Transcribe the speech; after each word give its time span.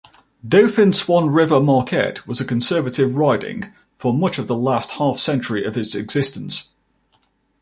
Dauphin-Swan-River-Marquette 0.47 2.25
was 2.25 2.41
a 2.41 2.43
conservative 2.43 3.15
riding 3.15 3.71
for 3.97 4.11
much 4.15 4.39
of 4.39 4.47
the 4.47 4.55
last 4.55 4.93
half-century 4.93 5.63
of 5.63 5.77
its 5.77 5.93
existence. 5.93 6.69